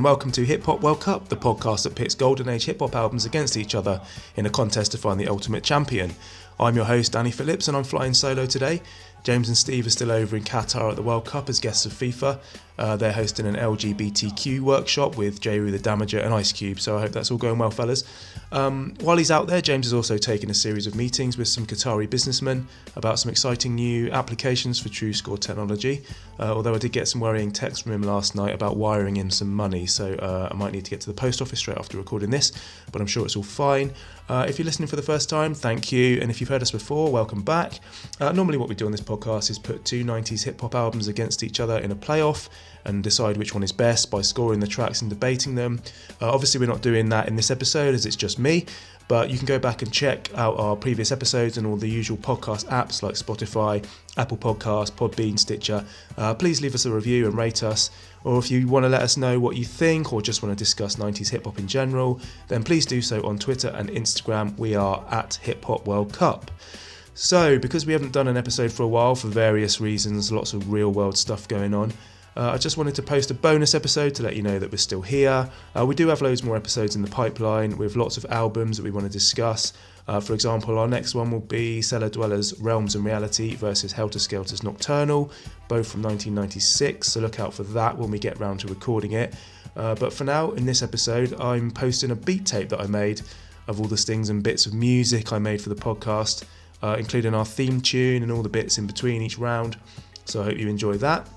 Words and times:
And 0.00 0.04
welcome 0.06 0.32
to 0.32 0.46
Hip 0.46 0.64
Hop 0.64 0.80
World 0.80 1.02
Cup, 1.02 1.28
the 1.28 1.36
podcast 1.36 1.82
that 1.82 1.94
pits 1.94 2.14
golden 2.14 2.48
age 2.48 2.64
hip 2.64 2.78
hop 2.78 2.94
albums 2.96 3.26
against 3.26 3.54
each 3.54 3.74
other 3.74 4.00
in 4.34 4.46
a 4.46 4.48
contest 4.48 4.92
to 4.92 4.96
find 4.96 5.20
the 5.20 5.28
ultimate 5.28 5.62
champion. 5.62 6.14
I'm 6.58 6.74
your 6.74 6.86
host 6.86 7.12
Danny 7.12 7.30
Phillips 7.30 7.68
and 7.68 7.76
I'm 7.76 7.84
flying 7.84 8.14
solo 8.14 8.46
today. 8.46 8.80
James 9.22 9.48
and 9.48 9.56
Steve 9.56 9.86
are 9.86 9.90
still 9.90 10.10
over 10.10 10.36
in 10.36 10.44
Qatar 10.44 10.90
at 10.90 10.96
the 10.96 11.02
World 11.02 11.26
Cup 11.26 11.48
as 11.48 11.60
guests 11.60 11.86
of 11.86 11.92
FIFA. 11.92 12.38
Uh, 12.80 12.96
they're 12.96 13.12
hosting 13.12 13.46
an 13.46 13.56
LGBTQ 13.56 14.60
workshop 14.60 15.18
with 15.18 15.38
Jeru 15.38 15.70
the 15.70 15.78
Damager 15.78 16.24
and 16.24 16.32
Ice 16.32 16.50
Cube, 16.50 16.80
so 16.80 16.96
I 16.96 17.02
hope 17.02 17.12
that's 17.12 17.30
all 17.30 17.36
going 17.36 17.58
well, 17.58 17.70
fellas. 17.70 18.04
Um, 18.52 18.94
while 19.00 19.18
he's 19.18 19.30
out 19.30 19.46
there, 19.48 19.60
James 19.60 19.84
has 19.84 19.92
also 19.92 20.16
taken 20.16 20.50
a 20.50 20.54
series 20.54 20.86
of 20.86 20.94
meetings 20.94 21.36
with 21.36 21.46
some 21.46 21.66
Qatari 21.66 22.08
businessmen 22.08 22.66
about 22.96 23.18
some 23.18 23.30
exciting 23.30 23.74
new 23.74 24.10
applications 24.10 24.80
for 24.80 24.88
TrueScore 24.88 25.38
technology. 25.38 26.02
Uh, 26.38 26.54
although 26.54 26.74
I 26.74 26.78
did 26.78 26.92
get 26.92 27.06
some 27.06 27.20
worrying 27.20 27.52
texts 27.52 27.82
from 27.82 27.92
him 27.92 28.02
last 28.02 28.34
night 28.34 28.54
about 28.54 28.78
wiring 28.78 29.14
him 29.16 29.28
some 29.28 29.54
money, 29.54 29.84
so 29.84 30.14
uh, 30.14 30.48
I 30.50 30.54
might 30.54 30.72
need 30.72 30.86
to 30.86 30.90
get 30.90 31.02
to 31.02 31.06
the 31.06 31.12
post 31.12 31.42
office 31.42 31.58
straight 31.58 31.76
after 31.76 31.98
recording 31.98 32.30
this, 32.30 32.50
but 32.90 33.02
I'm 33.02 33.06
sure 33.06 33.26
it's 33.26 33.36
all 33.36 33.42
fine. 33.42 33.92
Uh, 34.30 34.46
if 34.48 34.58
you're 34.58 34.64
listening 34.64 34.86
for 34.86 34.96
the 34.96 35.02
first 35.02 35.28
time, 35.28 35.52
thank 35.52 35.92
you, 35.92 36.18
and 36.22 36.30
if 36.30 36.40
you've 36.40 36.48
heard 36.48 36.62
us 36.62 36.70
before, 36.70 37.12
welcome 37.12 37.42
back. 37.42 37.80
Uh, 38.20 38.32
normally, 38.32 38.56
what 38.56 38.70
we 38.70 38.74
do 38.74 38.86
on 38.86 38.92
this 38.92 39.02
podcast 39.10 39.50
is 39.50 39.58
put 39.58 39.84
two 39.84 40.04
90s 40.04 40.44
hip 40.44 40.60
hop 40.60 40.74
albums 40.74 41.08
against 41.08 41.42
each 41.42 41.58
other 41.58 41.78
in 41.78 41.90
a 41.90 41.96
playoff 41.96 42.48
and 42.84 43.02
decide 43.02 43.36
which 43.36 43.52
one 43.54 43.62
is 43.62 43.72
best 43.72 44.10
by 44.10 44.22
scoring 44.22 44.60
the 44.60 44.66
tracks 44.66 45.00
and 45.00 45.10
debating 45.10 45.56
them. 45.56 45.82
Uh, 46.20 46.30
obviously, 46.30 46.60
we're 46.60 46.72
not 46.72 46.80
doing 46.80 47.08
that 47.08 47.26
in 47.26 47.34
this 47.34 47.50
episode 47.50 47.94
as 47.94 48.06
it's 48.06 48.16
just 48.16 48.38
me, 48.38 48.64
but 49.08 49.28
you 49.28 49.36
can 49.36 49.46
go 49.46 49.58
back 49.58 49.82
and 49.82 49.92
check 49.92 50.32
out 50.36 50.56
our 50.58 50.76
previous 50.76 51.10
episodes 51.10 51.58
and 51.58 51.66
all 51.66 51.76
the 51.76 51.88
usual 51.88 52.16
podcast 52.16 52.66
apps 52.66 53.02
like 53.02 53.14
Spotify, 53.14 53.84
Apple 54.16 54.36
Podcasts, 54.36 54.92
Podbean, 54.92 55.36
Stitcher. 55.36 55.84
Uh, 56.16 56.32
please 56.32 56.62
leave 56.62 56.76
us 56.76 56.84
a 56.84 56.92
review 56.92 57.26
and 57.26 57.36
rate 57.36 57.64
us. 57.64 57.90
Or 58.22 58.38
if 58.38 58.50
you 58.50 58.68
want 58.68 58.84
to 58.84 58.88
let 58.88 59.02
us 59.02 59.16
know 59.16 59.40
what 59.40 59.56
you 59.56 59.64
think 59.64 60.12
or 60.12 60.22
just 60.22 60.42
want 60.42 60.56
to 60.56 60.64
discuss 60.64 60.96
90s 60.96 61.30
hip 61.30 61.44
hop 61.44 61.58
in 61.58 61.66
general, 61.66 62.20
then 62.46 62.62
please 62.62 62.86
do 62.86 63.02
so 63.02 63.26
on 63.26 63.38
Twitter 63.38 63.68
and 63.68 63.90
Instagram. 63.90 64.56
We 64.56 64.76
are 64.76 65.04
at 65.10 65.34
Hip 65.42 65.64
Hop 65.64 65.86
World 65.86 66.12
Cup. 66.12 66.50
So, 67.14 67.58
because 67.58 67.86
we 67.86 67.92
haven't 67.92 68.12
done 68.12 68.28
an 68.28 68.36
episode 68.36 68.72
for 68.72 68.84
a 68.84 68.88
while 68.88 69.14
for 69.14 69.28
various 69.28 69.80
reasons, 69.80 70.30
lots 70.30 70.52
of 70.52 70.72
real 70.72 70.92
world 70.92 71.18
stuff 71.18 71.48
going 71.48 71.74
on, 71.74 71.92
uh, 72.36 72.52
I 72.52 72.58
just 72.58 72.76
wanted 72.76 72.94
to 72.94 73.02
post 73.02 73.30
a 73.30 73.34
bonus 73.34 73.74
episode 73.74 74.14
to 74.14 74.22
let 74.22 74.36
you 74.36 74.42
know 74.42 74.58
that 74.58 74.70
we're 74.70 74.78
still 74.78 75.02
here. 75.02 75.50
Uh, 75.76 75.84
we 75.84 75.94
do 75.94 76.06
have 76.08 76.22
loads 76.22 76.42
more 76.42 76.56
episodes 76.56 76.94
in 76.94 77.02
the 77.02 77.10
pipeline 77.10 77.76
with 77.76 77.96
lots 77.96 78.16
of 78.16 78.24
albums 78.26 78.76
that 78.76 78.84
we 78.84 78.90
want 78.92 79.04
to 79.04 79.12
discuss. 79.12 79.72
Uh, 80.06 80.20
for 80.20 80.32
example, 80.32 80.78
our 80.78 80.88
next 80.88 81.14
one 81.14 81.30
will 81.30 81.40
be 81.40 81.82
Cella 81.82 82.08
Dwellas 82.08 82.54
Realms 82.60 82.94
and 82.94 83.04
Reality 83.04 83.56
versus 83.56 83.92
Heltah 83.92 84.18
Skeltah's 84.18 84.62
Nocturnal, 84.62 85.30
both 85.68 85.90
from 85.90 86.02
1996, 86.02 87.08
so 87.08 87.20
look 87.20 87.40
out 87.40 87.52
for 87.52 87.64
that 87.64 87.98
when 87.98 88.10
we 88.10 88.18
get 88.18 88.38
round 88.40 88.60
to 88.60 88.68
recording 88.68 89.12
it. 89.12 89.34
Uh, 89.76 89.94
but 89.96 90.12
for 90.12 90.24
now, 90.24 90.52
in 90.52 90.66
this 90.66 90.82
episode, 90.82 91.38
I'm 91.40 91.70
posting 91.70 92.10
a 92.10 92.16
beat 92.16 92.46
tape 92.46 92.68
that 92.70 92.80
I 92.80 92.86
made 92.86 93.20
of 93.68 93.80
all 93.80 93.86
the 93.86 93.96
stings 93.96 94.30
and 94.30 94.42
bits 94.42 94.66
of 94.66 94.74
music 94.74 95.32
I 95.32 95.38
made 95.38 95.60
for 95.60 95.68
the 95.68 95.76
podcast, 95.76 96.44
uh, 96.82 96.96
including 96.98 97.34
our 97.34 97.44
theme 97.44 97.80
tune 97.80 98.22
and 98.22 98.32
all 98.32 98.42
the 98.42 98.48
bits 98.48 98.78
in 98.78 98.86
between 98.86 99.22
each 99.22 99.38
round. 99.38 99.78
So 100.24 100.42
I 100.42 100.44
hope 100.44 100.58
you 100.58 100.68
enjoy 100.68 100.96
that. 100.98 101.28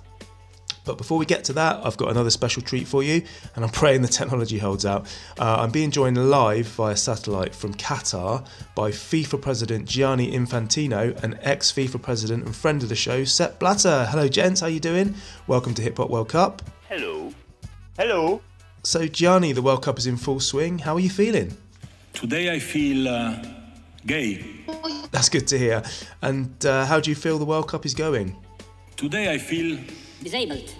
But 0.86 0.98
before 0.98 1.18
we 1.18 1.26
get 1.26 1.46
to 1.46 1.54
that, 1.54 1.86
I've 1.86 1.96
got 1.96 2.10
another 2.10 2.30
special 2.30 2.62
treat 2.62 2.88
for 2.88 3.04
you, 3.04 3.24
and 3.56 3.64
I'm 3.64 3.72
praying 3.82 4.02
the 4.02 4.08
technology 4.08 4.58
holds 4.58 4.86
out. 4.86 5.06
Uh, 5.40 5.58
I'm 5.60 5.72
being 5.72 5.92
joined 5.92 6.30
live 6.30 6.68
via 6.68 6.96
satellite 6.96 7.56
from 7.56 7.74
Qatar 7.74 8.46
by 8.76 8.92
FIFA 8.92 9.42
President 9.42 9.88
Gianni 9.88 10.32
Infantino 10.32 11.22
and 11.24 11.40
ex 11.42 11.72
FIFA 11.72 12.02
President 12.02 12.46
and 12.46 12.56
friend 12.56 12.84
of 12.84 12.90
the 12.90 12.96
show, 12.96 13.24
Sepp 13.24 13.60
Blatter. 13.60 14.06
Hello, 14.10 14.28
gents. 14.28 14.62
How 14.62 14.68
are 14.68 14.70
you 14.70 14.80
doing? 14.80 15.16
Welcome 15.48 15.74
to 15.76 15.82
Hip 15.82 15.98
Hop 15.98 16.10
World 16.10 16.30
Cup. 16.30 16.62
Hello. 16.90 17.34
Hello. 17.98 18.42
So, 18.84 19.08
Gianni, 19.08 19.54
the 19.54 19.62
World 19.62 19.84
Cup 19.84 19.98
is 19.98 20.08
in 20.08 20.18
full 20.18 20.42
swing. 20.42 20.80
How 20.80 20.96
are 20.96 21.00
you 21.00 21.10
feeling? 21.10 21.56
Today 22.12 22.54
I 22.54 22.60
feel 22.60 23.08
uh, 23.08 23.42
gay. 24.06 24.44
That's 25.14 25.30
good 25.30 25.48
to 25.50 25.60
hear. 25.60 25.84
And 26.24 26.66
uh, 26.66 26.86
how 26.86 27.00
do 27.00 27.12
you 27.12 27.16
feel 27.16 27.38
the 27.38 27.46
World 27.46 27.70
Cup 27.70 27.86
is 27.86 27.94
going? 27.94 28.36
Today 28.98 29.32
I 29.32 29.38
feel 29.38 29.80
disabled. 30.24 30.74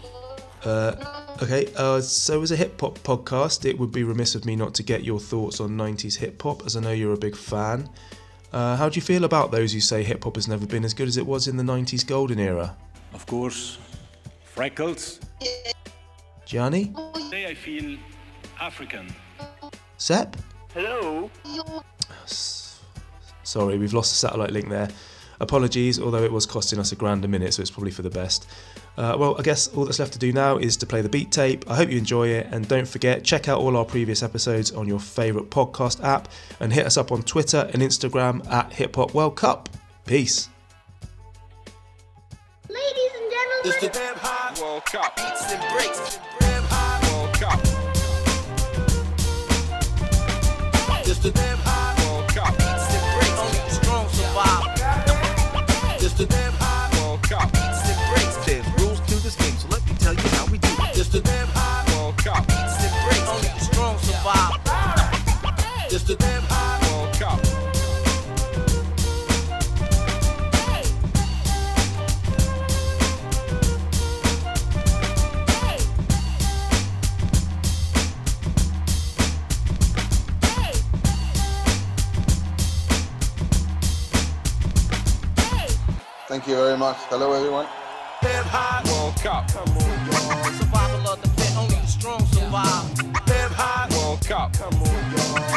Okay, 1.42 1.68
uh, 1.78 2.02
so 2.02 2.42
as 2.42 2.52
a 2.52 2.56
hip 2.56 2.80
hop 2.82 2.98
podcast, 3.00 3.66
it 3.70 3.78
would 3.78 3.92
be 3.92 4.04
remiss 4.04 4.34
of 4.34 4.46
me 4.46 4.56
not 4.56 4.74
to 4.76 4.84
get 4.84 5.04
your 5.04 5.20
thoughts 5.20 5.60
on 5.60 5.72
90s 5.72 6.16
hip 6.18 6.42
hop, 6.42 6.66
as 6.66 6.76
I 6.76 6.80
know 6.80 6.92
you're 6.92 7.14
a 7.14 7.18
big 7.18 7.36
fan. 7.36 7.88
Uh, 8.52 8.76
how 8.76 8.90
do 8.90 8.96
you 8.96 9.02
feel 9.02 9.24
about 9.24 9.52
those 9.52 9.72
who 9.74 9.80
say 9.80 10.04
hip 10.04 10.24
hop 10.24 10.36
has 10.36 10.48
never 10.48 10.66
been 10.66 10.84
as 10.84 10.94
good 10.94 11.08
as 11.08 11.18
it 11.18 11.26
was 11.26 11.48
in 11.48 11.58
the 11.58 11.64
90s 11.64 12.06
golden 12.06 12.40
era? 12.40 12.76
of 13.14 13.26
course 13.28 13.78
freckles. 14.44 15.20
Gianni? 16.46 16.94
Today 17.14 17.48
I 17.48 17.54
feel 17.54 17.98
African. 18.60 19.14
Sepp? 19.98 20.38
Hello. 20.74 21.30
Sorry, 23.54 23.78
we've 23.78 23.94
lost 23.94 24.12
the 24.12 24.16
satellite 24.16 24.50
link 24.50 24.68
there. 24.68 24.90
Apologies, 25.40 26.00
although 26.00 26.24
it 26.24 26.32
was 26.32 26.48
costing 26.48 26.80
us 26.80 26.92
a 26.92 26.96
grand 26.96 27.24
a 27.24 27.28
minute, 27.28 27.54
so 27.54 27.62
it's 27.62 27.70
probably 27.70 27.92
for 27.92 28.02
the 28.02 28.10
best. 28.10 28.48
Uh, 28.98 29.16
well, 29.20 29.36
I 29.38 29.44
guess 29.44 29.68
all 29.68 29.86
that's 29.86 30.00
left 30.00 30.14
to 30.14 30.20
do 30.20 30.34
now 30.34 30.58
is 30.58 30.76
to 30.78 30.88
play 30.88 31.02
the 31.02 31.10
beat 31.10 31.32
tape. 31.32 31.70
I 31.70 31.76
hope 31.76 31.92
you 31.92 32.00
enjoy 32.00 32.30
it, 32.30 32.48
and 32.50 32.68
don't 32.68 32.88
forget, 32.88 33.24
check 33.24 33.48
out 33.48 33.60
all 33.60 33.78
our 33.78 33.86
previous 33.86 34.24
episodes 34.24 34.72
on 34.72 34.88
your 34.88 35.00
favourite 35.00 35.52
podcast 35.52 36.04
app, 36.04 36.30
and 36.60 36.74
hit 36.74 36.88
us 36.88 36.98
up 36.98 37.12
on 37.12 37.22
Twitter 37.22 37.70
and 37.74 37.84
Instagram 37.84 38.44
at 38.52 38.74
Hip 38.74 38.96
Hop 38.96 39.14
World 39.14 39.36
Cup. 39.36 39.70
Peace. 40.08 40.50
Ladies 42.70 43.12
and 43.22 43.32
gentlemen, 43.32 43.66
It's 43.66 43.82
the 43.82 43.90
damn 43.90 44.16
hot 44.18 44.60
World 44.60 44.84
Cup. 44.86 45.16
Beats 45.16 45.52
and 45.54 45.62
breaks. 45.76 46.18
Damn 46.40 46.64
hot 46.64 47.04
World 47.14 47.34
Cup. 47.34 47.60
It's 51.06 51.20
the 51.20 51.30
damn 51.30 51.58
hot 51.60 51.73
It's 56.14 56.22
the 56.22 56.28
damn 56.28 56.54
hot 56.58 56.94
World 57.02 57.24
Cup. 57.24 57.52
Beats 57.52 57.90
and 57.90 57.98
breaks. 58.14 58.38
There's 58.46 58.68
rules 58.80 59.00
to 59.00 59.16
this 59.24 59.36
game, 59.36 59.58
so 59.58 59.68
let 59.70 59.84
me 59.90 59.96
tell 59.98 60.14
you 60.14 60.30
how 60.38 60.46
we 60.46 60.60
do 60.60 60.70
it. 60.86 60.96
It's 60.96 61.10
the 61.10 61.22
damn 61.22 61.48
hot 61.48 61.90
World 61.90 62.18
Cup. 62.18 62.46
Beats 62.46 62.86
and 62.86 62.94
breaks. 63.02 63.28
Only 63.34 63.48
the 63.50 63.60
strong 63.60 63.98
survive. 63.98 64.62
It's 65.90 66.04
the 66.04 66.16
damn 66.16 66.44
Thank 86.44 86.58
you 86.58 86.62
very 86.62 86.78
much. 86.78 86.98
Hello, 87.08 87.32
everyone. 87.32 87.68
Damn 88.22 88.44
hot 88.44 88.84
World 88.92 89.16
Cup. 89.16 89.50
Survival 89.50 91.08
of 91.08 91.22
the 91.22 91.30
fit, 91.40 91.56
only 91.56 91.76
the 91.76 91.88
strong 91.88 92.26
survive. 92.26 92.94
Damn 93.26 93.54
hot 93.54 93.90
World 93.94 94.20
Cup. 94.28 94.52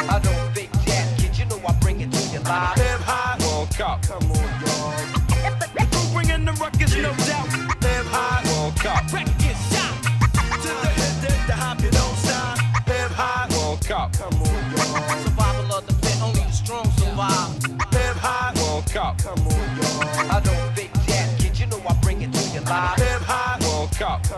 I 0.09 0.17
don't 0.23 0.55
big 0.55 0.71
jack, 0.85 1.17
kid, 1.17 1.37
you 1.37 1.43
know 1.47 1.59
I 1.67 1.73
bring 1.81 1.99
it 1.99 2.09
to 2.09 2.21
you 2.31 2.39
live. 2.39 2.77
Damn 2.77 3.01
hot 3.01 3.37
World 3.41 3.69
Cup. 3.75 4.05
Who 4.05 6.13
bringing 6.13 6.45
the 6.45 6.53
ruckus? 6.53 6.95
No 6.95 7.13
doubt. 7.27 7.66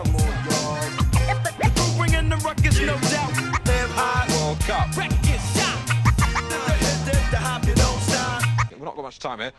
World 0.08 0.38
Cup. 0.48 1.78
Who 1.78 1.98
bringing 1.98 2.28
the 2.28 2.36
ruckus? 2.36 2.78
No 2.80 2.98
doubt. 3.10 3.32
Damn 3.64 3.90
hot 3.90 4.28
World 4.30 4.60
Cup. 4.60 4.96
Wreck 4.96 5.10
get 5.22 5.40
shot. 5.54 5.78
The 6.48 6.58
head, 6.58 7.30
the 7.30 7.36
hop, 7.36 7.66
you 7.66 7.74
don't 7.74 8.00
stop. 8.00 8.42
We've 8.70 8.80
not 8.80 8.96
got 8.96 9.02
much 9.02 9.18
time 9.18 9.38
here. 9.40 9.52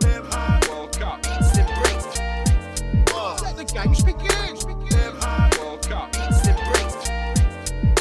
Damn 0.00 0.24
hot 0.26 0.68
World 0.68 0.98
Cup. 0.98 1.22
Beats 1.22 1.58
and 1.58 1.68
breaks, 1.82 2.18
Let 3.42 3.56
the 3.56 3.64
games 3.64 4.02
begin. 4.04 4.54
Damn 4.90 5.16
hot 5.20 5.58
World 5.58 5.82
Cup. 5.88 6.12
beats 6.12 6.46
and 6.46 6.56
breaks, 6.68 7.08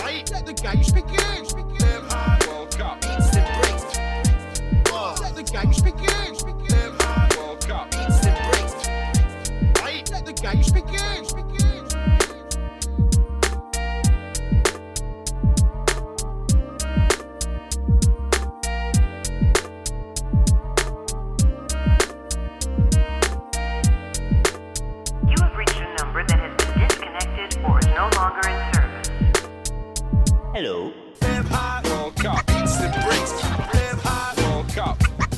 Right? 0.01 0.31
Let 0.31 0.45
the 0.45 0.53
games 0.53 0.91
begin. 0.91 1.45
Damn 1.79 2.03
hot 2.09 2.47
World 2.47 2.71
Cup. 2.77 3.01
beats 3.01 3.35
and 3.35 3.47
breaks, 3.61 3.97
Let 5.21 5.35
the 5.35 5.43
games 5.43 5.81
begin. 5.81 6.00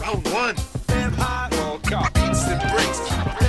round 0.03 0.27
one. 0.27 0.55
Damn 0.87 1.13
hot. 1.13 1.51
World 1.53 1.83
Cup 1.83 2.13
beats 2.13 2.45
and 2.47 2.61
breaks. 2.71 3.42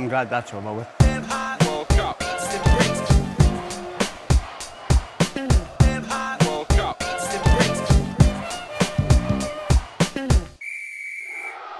I'm 0.00 0.08
glad 0.08 0.30
that's 0.30 0.54
over 0.54 0.72
with. 0.72 0.88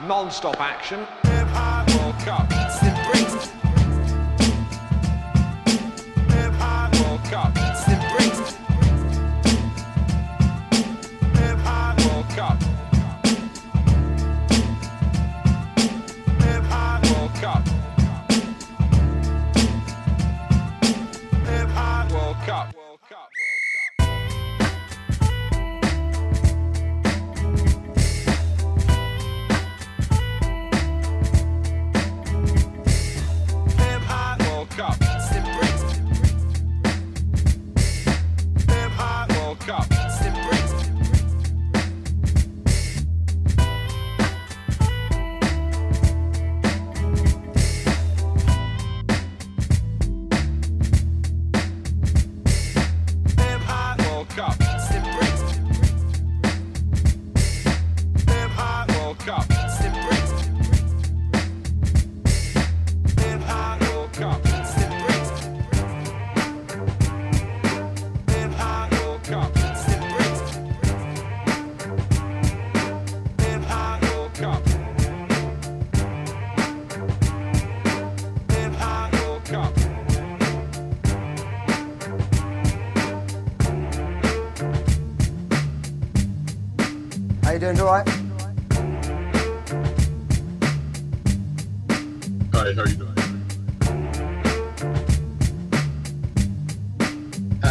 Non-stop 0.06 0.60
action. 0.60 0.98
World 1.96 2.14
Cup. 2.18 2.59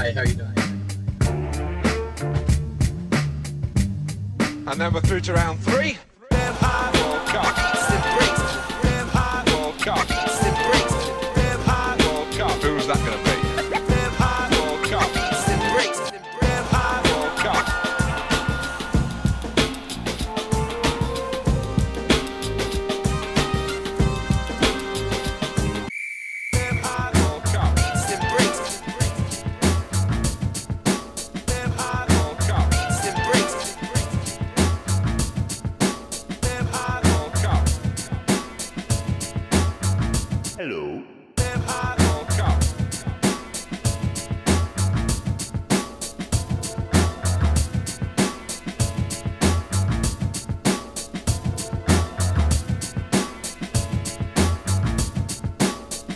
Hi, 0.01 0.13
how 0.13 0.22
you 0.22 0.34
doing? 0.34 0.53
And 4.65 4.79
then 4.79 4.94
we're 4.94 5.01
through 5.01 5.20
to 5.20 5.34
round 5.34 5.60
three. 5.60 5.98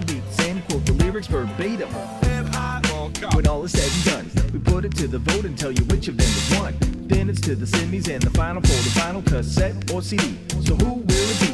the 0.00 0.14
beat, 0.14 0.32
same 0.32 0.62
quote, 0.62 0.84
the 0.86 0.92
lyrics 0.92 1.26
verbatim. 1.26 1.88
When 3.34 3.46
all 3.46 3.64
is 3.64 3.72
said 3.72 3.90
and 3.92 4.34
done, 4.34 4.52
we 4.52 4.58
put 4.58 4.84
it 4.84 4.96
to 4.96 5.08
the 5.08 5.18
vote 5.18 5.44
and 5.44 5.58
tell 5.58 5.72
you 5.72 5.84
which 5.84 6.08
of 6.08 6.16
them 6.16 6.26
is 6.26 6.58
one. 6.58 6.74
Then 7.06 7.28
it's 7.28 7.40
to 7.42 7.54
the 7.54 7.66
semis 7.66 8.08
and 8.08 8.22
the 8.22 8.30
final 8.30 8.60
for 8.62 8.68
the 8.68 8.90
final 9.00 9.22
cassette 9.22 9.90
or 9.92 10.02
CD. 10.02 10.38
So 10.64 10.74
who 10.76 10.94
will 10.94 11.04
it 11.08 11.40
be? 11.40 11.50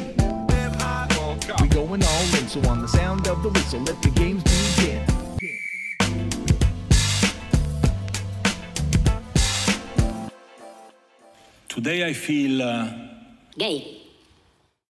We 1.61 1.67
going 1.69 2.03
all 2.03 2.35
in, 2.37 2.47
so 2.47 2.61
on 2.69 2.81
the 2.81 2.87
sound 2.87 3.27
of 3.27 3.43
the 3.43 3.49
whistle, 3.49 3.81
let 3.81 4.01
the 4.01 4.09
games 4.09 4.43
begin. 4.43 5.03
Today 11.69 12.07
I 12.07 12.13
feel 12.13 12.61
uh... 12.61 12.91
gay. 13.57 14.06